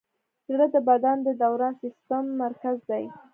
زړه 0.51 0.65
د 0.75 0.77
بدن 0.89 1.17
د 1.23 1.29
دوران 1.41 1.73
سیسټم 1.83 2.23
مرکز 2.43 2.77
دی. 2.89 3.05